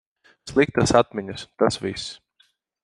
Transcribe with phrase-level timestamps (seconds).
[0.51, 2.11] Sliktas atmiņas, tas viss.